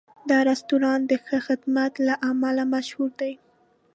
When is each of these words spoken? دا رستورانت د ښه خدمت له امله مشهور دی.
دا 0.29 0.39
رستورانت 0.49 1.03
د 1.07 1.13
ښه 1.25 1.37
خدمت 1.47 1.91
له 2.07 2.13
امله 2.29 2.63
مشهور 2.73 3.11
دی. 3.21 3.33